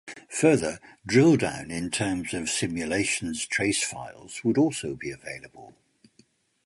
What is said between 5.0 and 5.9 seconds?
available.